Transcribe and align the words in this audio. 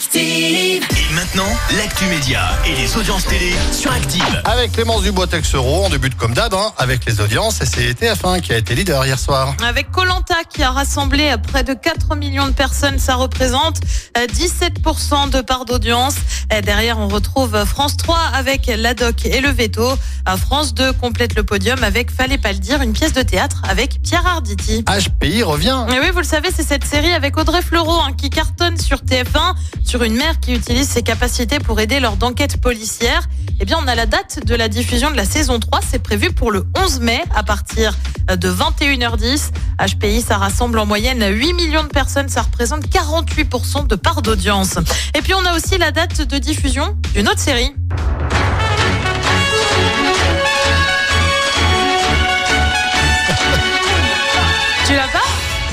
Active. 0.00 0.82
Et 1.10 1.12
maintenant, 1.14 1.44
l'actu 1.76 2.06
média 2.06 2.40
et 2.64 2.74
les 2.74 2.96
audiences 2.96 3.26
télé 3.26 3.52
sur 3.70 3.92
Active. 3.92 4.42
Avec 4.46 4.72
Clémence 4.72 5.02
Dubois 5.02 5.26
Texero, 5.26 5.84
on 5.84 5.90
débute 5.90 6.16
comme 6.16 6.32
d'hab 6.32 6.54
hein, 6.54 6.72
avec 6.78 7.04
les 7.04 7.20
audiences 7.20 7.60
et 7.60 7.66
c'est 7.66 7.92
TF1 7.92 8.40
qui 8.40 8.54
a 8.54 8.56
été 8.56 8.74
leader 8.74 9.04
hier 9.04 9.18
soir. 9.18 9.54
Avec 9.62 9.90
Colanta 9.90 10.36
qui 10.48 10.62
a 10.62 10.70
rassemblé 10.70 11.34
près 11.46 11.64
de 11.64 11.74
4 11.74 12.16
millions 12.16 12.46
de 12.46 12.52
personnes, 12.52 12.98
ça 12.98 13.16
représente 13.16 13.76
euh, 14.16 14.26
17% 14.26 15.28
de 15.28 15.42
part 15.42 15.66
d'audience. 15.66 16.14
Euh, 16.54 16.62
Derrière, 16.62 16.98
on 16.98 17.08
retrouve 17.08 17.62
France 17.66 17.98
3 17.98 18.16
avec 18.34 18.72
l'ADOC 18.74 19.26
et 19.26 19.42
le 19.42 19.50
Veto. 19.50 19.86
Euh, 19.86 20.36
France 20.38 20.72
2 20.72 20.94
complète 20.94 21.34
le 21.34 21.42
podium 21.42 21.84
avec 21.84 22.10
Fallait 22.10 22.38
pas 22.38 22.52
le 22.52 22.58
dire, 22.58 22.80
une 22.80 22.94
pièce 22.94 23.12
de 23.12 23.22
théâtre 23.22 23.60
avec 23.68 24.00
Pierre 24.02 24.26
Arditi. 24.26 24.82
HPI 24.84 25.42
revient. 25.42 25.84
Et 25.90 26.00
oui, 26.00 26.10
vous 26.10 26.20
le 26.20 26.24
savez, 26.24 26.48
c'est 26.56 26.66
cette 26.66 26.86
série 26.86 27.12
avec 27.12 27.36
Audrey 27.36 27.60
Fleurot 27.60 28.00
hein, 28.00 28.12
qui 28.16 28.30
cartonne 28.30 28.78
sur 28.78 28.98
TF1 29.00 29.56
sur 29.90 30.04
une 30.04 30.14
mère 30.14 30.38
qui 30.38 30.54
utilise 30.54 30.88
ses 30.88 31.02
capacités 31.02 31.58
pour 31.58 31.80
aider 31.80 31.98
lors 31.98 32.16
d'enquêtes 32.16 32.60
policières. 32.60 33.28
Eh 33.58 33.64
bien, 33.64 33.76
on 33.82 33.88
a 33.88 33.96
la 33.96 34.06
date 34.06 34.38
de 34.46 34.54
la 34.54 34.68
diffusion 34.68 35.10
de 35.10 35.16
la 35.16 35.24
saison 35.24 35.58
3. 35.58 35.80
C'est 35.82 35.98
prévu 35.98 36.30
pour 36.30 36.52
le 36.52 36.64
11 36.76 37.00
mai 37.00 37.20
à 37.34 37.42
partir 37.42 37.98
de 38.28 38.48
21h10. 38.48 39.50
HPI, 39.80 40.20
ça 40.20 40.38
rassemble 40.38 40.78
en 40.78 40.86
moyenne 40.86 41.26
8 41.28 41.54
millions 41.54 41.82
de 41.82 41.88
personnes. 41.88 42.28
Ça 42.28 42.42
représente 42.42 42.86
48% 42.86 43.88
de 43.88 43.96
part 43.96 44.22
d'audience. 44.22 44.78
Et 45.16 45.22
puis, 45.22 45.34
on 45.34 45.44
a 45.44 45.56
aussi 45.56 45.76
la 45.76 45.90
date 45.90 46.22
de 46.22 46.38
diffusion 46.38 46.96
d'une 47.12 47.26
autre 47.26 47.40
série. 47.40 47.74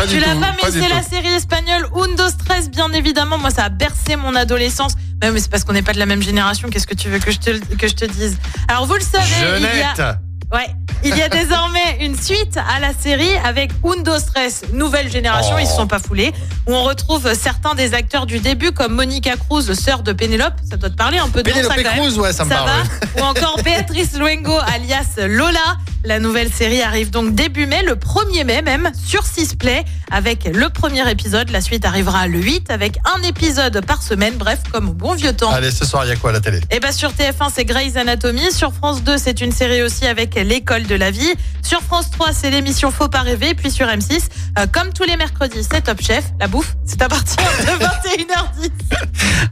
Pas 0.00 0.06
Tu 0.06 0.18
l'as 0.20 0.34
pas, 0.34 0.54
mais 0.62 0.70
c'est 0.70 0.88
la 0.88 1.02
série 1.02 1.28
espagnole 1.34 1.86
Undo 1.94 2.28
Stress, 2.28 2.70
bien 2.70 2.90
évidemment. 2.92 3.38
Moi, 3.38 3.50
ça 3.50 3.64
a 3.64 3.68
bercé 3.68 4.16
mon 4.16 4.34
adolescence. 4.34 4.92
Mais, 5.22 5.30
mais 5.32 5.40
c'est 5.40 5.50
parce 5.50 5.64
qu'on 5.64 5.72
n'est 5.72 5.82
pas 5.82 5.92
de 5.92 5.98
la 5.98 6.06
même 6.06 6.22
génération. 6.22 6.68
Qu'est-ce 6.70 6.86
que 6.86 6.94
tu 6.94 7.08
veux 7.08 7.18
que 7.18 7.30
je 7.32 7.38
te, 7.38 7.50
que 7.76 7.88
je 7.88 7.94
te 7.94 8.04
dise? 8.04 8.36
Alors, 8.68 8.86
vous 8.86 8.94
le 8.94 9.00
savez, 9.00 9.24
il 9.58 9.62
y 9.62 9.82
a... 9.82 10.18
Ouais, 10.50 10.66
il 11.04 11.14
y 11.14 11.20
a 11.20 11.28
désormais 11.28 11.98
une 12.00 12.18
suite 12.18 12.56
à 12.56 12.80
la 12.80 12.94
série 12.98 13.36
avec 13.44 13.70
Undo 13.84 14.18
Stress, 14.18 14.62
nouvelle 14.72 15.10
génération, 15.12 15.56
Oh. 15.56 15.60
ils 15.60 15.66
se 15.66 15.74
sont 15.76 15.86
pas 15.86 15.98
foulés, 15.98 16.32
où 16.66 16.74
on 16.74 16.84
retrouve 16.84 17.34
certains 17.34 17.74
des 17.74 17.92
acteurs 17.92 18.24
du 18.24 18.38
début 18.38 18.72
comme 18.72 18.94
Monica 18.94 19.36
Cruz, 19.36 19.70
sœur 19.74 20.02
de 20.02 20.14
Pénélope, 20.14 20.54
ça 20.70 20.78
doit 20.78 20.88
te 20.88 20.94
parler 20.96 21.18
un 21.18 21.28
peu 21.28 21.42
de 21.42 21.50
ça, 21.52 21.76
même. 21.76 21.84
Cruz, 21.84 22.18
ouais, 22.18 22.32
ça 22.32 22.46
me 22.46 22.48
Ça 22.48 22.56
parle. 22.64 22.70
va 22.70 23.22
Ou 23.22 23.24
encore 23.26 23.60
Béatrice 23.62 24.14
Luengo 24.16 24.56
alias 24.74 25.18
Lola. 25.26 25.76
La 26.04 26.20
nouvelle 26.20 26.52
série 26.52 26.80
arrive 26.80 27.10
donc 27.10 27.34
début 27.34 27.66
mai, 27.66 27.82
le 27.82 27.94
1er 27.94 28.44
mai 28.44 28.62
même, 28.62 28.90
sur 29.04 29.26
Sisplay, 29.26 29.84
avec 30.10 30.44
le 30.44 30.68
premier 30.68 31.08
épisode. 31.10 31.50
La 31.50 31.60
suite 31.60 31.84
arrivera 31.84 32.26
le 32.28 32.40
8 32.40 32.70
avec 32.70 32.98
un 33.16 33.22
épisode 33.22 33.84
par 33.84 34.02
semaine, 34.02 34.34
bref, 34.36 34.60
comme 34.72 34.88
au 34.90 34.92
bon 34.92 35.14
vieux 35.14 35.32
temps. 35.32 35.50
Allez, 35.50 35.70
ce 35.70 35.84
soir, 35.84 36.04
il 36.04 36.08
y 36.08 36.12
a 36.12 36.16
quoi 36.16 36.30
à 36.30 36.34
la 36.34 36.40
télé? 36.40 36.60
Et 36.70 36.80
bah 36.80 36.92
sur 36.92 37.10
TF1 37.10 37.50
c'est 37.54 37.64
Grey's 37.64 37.96
Anatomy, 37.96 38.52
sur 38.52 38.72
France 38.72 39.02
2 39.02 39.18
c'est 39.18 39.40
une 39.40 39.52
série 39.52 39.82
aussi 39.82 40.06
avec 40.06 40.34
l'école 40.36 40.84
de 40.86 40.94
la 40.94 41.10
vie, 41.10 41.32
sur 41.62 41.82
France 41.82 42.10
3 42.12 42.32
c'est 42.32 42.50
l'émission 42.50 42.90
Faut 42.90 43.08
pas 43.08 43.20
rêver, 43.20 43.54
puis 43.54 43.70
sur 43.70 43.86
M6 43.86 44.20
euh, 44.58 44.66
comme 44.72 44.92
tous 44.92 45.04
les 45.04 45.16
mercredis 45.16 45.66
c'est 45.70 45.82
Top 45.82 46.00
Chef, 46.00 46.24
la 46.40 46.46
bouffe 46.48 46.76
c'est 46.84 47.02
à 47.02 47.08
partir 47.08 47.36
de 47.36 47.66
21h10 47.84 48.70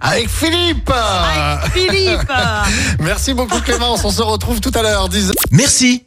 Avec 0.00 0.28
Philippe. 0.28 0.90
Avec 0.90 1.72
Philippe. 1.72 2.32
Merci 3.00 3.34
beaucoup 3.34 3.60
Clémence, 3.60 4.04
on 4.04 4.10
se 4.10 4.22
retrouve 4.22 4.60
tout 4.60 4.72
à 4.74 4.82
l'heure. 4.82 5.08
10 5.08 5.32
Merci, 5.50 6.06